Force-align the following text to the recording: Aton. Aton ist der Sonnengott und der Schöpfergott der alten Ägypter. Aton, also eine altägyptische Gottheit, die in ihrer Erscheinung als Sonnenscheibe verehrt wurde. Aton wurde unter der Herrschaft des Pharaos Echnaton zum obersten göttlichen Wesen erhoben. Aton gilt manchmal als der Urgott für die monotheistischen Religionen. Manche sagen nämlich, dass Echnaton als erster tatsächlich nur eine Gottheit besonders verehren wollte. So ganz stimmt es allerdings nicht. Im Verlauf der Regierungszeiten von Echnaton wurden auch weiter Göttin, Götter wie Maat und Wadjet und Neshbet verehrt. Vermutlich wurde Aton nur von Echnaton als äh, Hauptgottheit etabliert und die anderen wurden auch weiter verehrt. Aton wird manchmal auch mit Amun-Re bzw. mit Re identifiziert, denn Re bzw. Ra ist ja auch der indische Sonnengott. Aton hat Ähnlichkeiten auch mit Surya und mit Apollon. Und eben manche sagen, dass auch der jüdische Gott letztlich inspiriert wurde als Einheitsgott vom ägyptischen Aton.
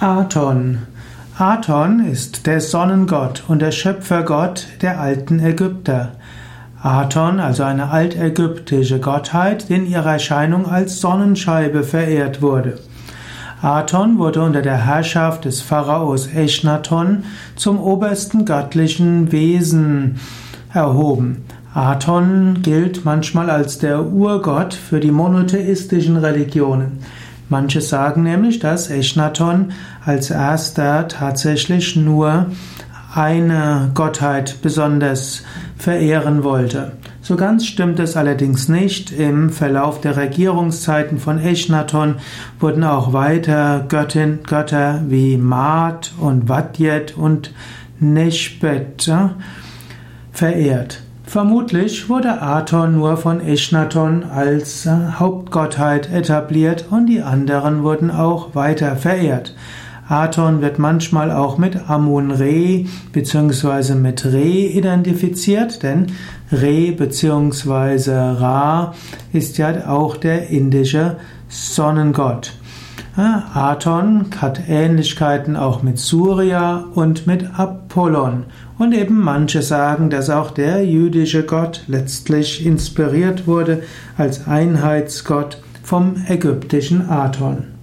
Aton. 0.00 0.86
Aton 1.36 2.06
ist 2.06 2.46
der 2.46 2.60
Sonnengott 2.60 3.42
und 3.48 3.60
der 3.60 3.72
Schöpfergott 3.72 4.68
der 4.80 5.00
alten 5.00 5.40
Ägypter. 5.40 6.12
Aton, 6.80 7.40
also 7.40 7.64
eine 7.64 7.90
altägyptische 7.90 9.00
Gottheit, 9.00 9.68
die 9.68 9.74
in 9.74 9.86
ihrer 9.88 10.12
Erscheinung 10.12 10.70
als 10.70 11.00
Sonnenscheibe 11.00 11.82
verehrt 11.82 12.40
wurde. 12.40 12.78
Aton 13.60 14.18
wurde 14.18 14.40
unter 14.44 14.62
der 14.62 14.86
Herrschaft 14.86 15.46
des 15.46 15.62
Pharaos 15.62 16.28
Echnaton 16.32 17.24
zum 17.56 17.80
obersten 17.80 18.44
göttlichen 18.44 19.32
Wesen 19.32 20.20
erhoben. 20.72 21.44
Aton 21.74 22.62
gilt 22.62 23.04
manchmal 23.04 23.50
als 23.50 23.78
der 23.78 24.04
Urgott 24.04 24.74
für 24.74 25.00
die 25.00 25.10
monotheistischen 25.10 26.18
Religionen. 26.18 27.00
Manche 27.48 27.80
sagen 27.80 28.22
nämlich, 28.22 28.58
dass 28.58 28.90
Echnaton 28.90 29.72
als 30.04 30.30
erster 30.30 31.08
tatsächlich 31.08 31.96
nur 31.96 32.46
eine 33.14 33.90
Gottheit 33.94 34.56
besonders 34.62 35.42
verehren 35.76 36.44
wollte. 36.44 36.92
So 37.22 37.36
ganz 37.36 37.66
stimmt 37.66 38.00
es 38.00 38.16
allerdings 38.16 38.68
nicht. 38.68 39.10
Im 39.10 39.50
Verlauf 39.50 40.00
der 40.00 40.16
Regierungszeiten 40.16 41.18
von 41.18 41.38
Echnaton 41.38 42.16
wurden 42.60 42.84
auch 42.84 43.12
weiter 43.12 43.84
Göttin, 43.88 44.40
Götter 44.46 45.02
wie 45.08 45.36
Maat 45.36 46.12
und 46.18 46.48
Wadjet 46.48 47.16
und 47.16 47.52
Neshbet 47.98 49.10
verehrt. 50.32 51.02
Vermutlich 51.28 52.08
wurde 52.08 52.40
Aton 52.40 52.94
nur 52.94 53.18
von 53.18 53.42
Echnaton 53.42 54.24
als 54.24 54.86
äh, 54.86 54.92
Hauptgottheit 55.18 56.10
etabliert 56.10 56.86
und 56.90 57.04
die 57.04 57.20
anderen 57.20 57.82
wurden 57.82 58.10
auch 58.10 58.54
weiter 58.54 58.96
verehrt. 58.96 59.54
Aton 60.08 60.62
wird 60.62 60.78
manchmal 60.78 61.30
auch 61.30 61.58
mit 61.58 61.90
Amun-Re 61.90 62.86
bzw. 63.12 63.94
mit 63.94 64.24
Re 64.24 64.40
identifiziert, 64.40 65.82
denn 65.82 66.06
Re 66.50 66.92
bzw. 66.92 68.10
Ra 68.10 68.94
ist 69.34 69.58
ja 69.58 69.86
auch 69.86 70.16
der 70.16 70.48
indische 70.48 71.18
Sonnengott. 71.50 72.54
Aton 73.18 74.26
hat 74.40 74.68
Ähnlichkeiten 74.68 75.56
auch 75.56 75.82
mit 75.82 75.98
Surya 75.98 76.84
und 76.94 77.26
mit 77.26 77.58
Apollon. 77.58 78.44
Und 78.78 78.94
eben 78.94 79.20
manche 79.20 79.62
sagen, 79.62 80.08
dass 80.08 80.30
auch 80.30 80.52
der 80.52 80.84
jüdische 80.84 81.42
Gott 81.42 81.82
letztlich 81.88 82.64
inspiriert 82.64 83.48
wurde 83.48 83.82
als 84.16 84.46
Einheitsgott 84.46 85.60
vom 85.82 86.24
ägyptischen 86.28 87.10
Aton. 87.10 87.77